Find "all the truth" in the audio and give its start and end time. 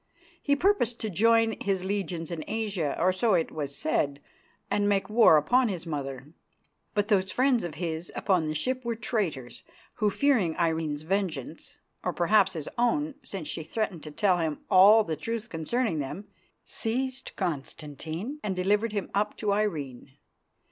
14.71-15.49